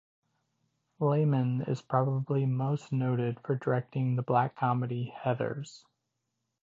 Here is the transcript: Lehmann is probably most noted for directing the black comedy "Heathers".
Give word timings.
Lehmann 0.99 1.61
is 1.67 1.83
probably 1.83 2.47
most 2.47 2.91
noted 2.91 3.39
for 3.41 3.53
directing 3.55 4.15
the 4.15 4.23
black 4.23 4.55
comedy 4.55 5.13
"Heathers". 5.23 5.85